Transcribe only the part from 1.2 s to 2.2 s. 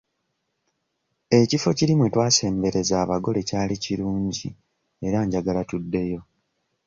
Ekifo kiri mwe